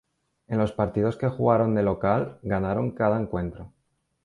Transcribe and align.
En 0.47 0.57
los 0.57 0.71
partidos 0.71 1.15
que 1.15 1.29
jugaron 1.29 1.75
de 1.75 1.83
local, 1.83 2.39
ganaron 2.41 2.89
cada 2.89 3.19
encuentro. 3.19 3.71